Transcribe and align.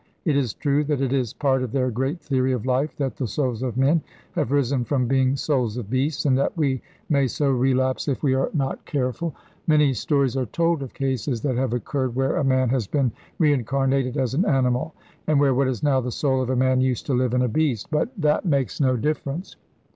It 0.25 0.35
is 0.35 0.55
true 0.55 0.83
that 0.85 0.99
it 0.99 1.13
is 1.13 1.31
part 1.31 1.61
of 1.61 1.71
their 1.73 1.91
great 1.91 2.19
theory 2.19 2.53
of 2.53 2.65
life 2.65 2.95
that 2.97 3.17
the 3.17 3.27
souls 3.27 3.61
of 3.61 3.77
men 3.77 4.01
have 4.31 4.51
risen 4.51 4.83
from 4.83 5.05
being 5.05 5.35
souls 5.35 5.77
of 5.77 5.91
beasts, 5.91 6.25
and 6.25 6.35
that 6.39 6.57
we 6.57 6.81
may 7.07 7.27
so 7.27 7.51
relapse 7.51 8.07
if 8.07 8.23
we 8.23 8.33
are 8.33 8.49
not 8.51 8.83
careful. 8.87 9.35
Many 9.67 9.93
stories 9.93 10.35
are 10.35 10.47
told 10.47 10.81
of 10.81 10.95
cases 10.95 11.41
that 11.41 11.55
have 11.55 11.73
occurred 11.73 12.15
where 12.15 12.37
a 12.37 12.43
man 12.43 12.69
has 12.69 12.87
been 12.87 13.11
reincarnated 13.37 14.17
as 14.17 14.33
an 14.33 14.43
animal, 14.43 14.95
and 15.27 15.39
where 15.39 15.53
what 15.53 15.67
is 15.67 15.83
now 15.83 16.01
the 16.01 16.11
soul 16.11 16.41
of 16.41 16.49
a 16.49 16.55
man 16.55 16.81
used 16.81 17.05
to 17.05 17.13
live 17.13 17.35
in 17.35 17.43
a 17.43 17.47
beast. 17.47 17.91
But 17.91 18.09
that 18.19 18.43
makes 18.43 18.81
no 18.81 18.97
difference. 18.97 19.55